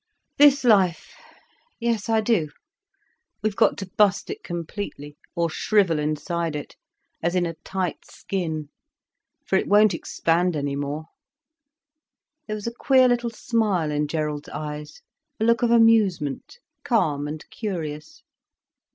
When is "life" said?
0.63-1.13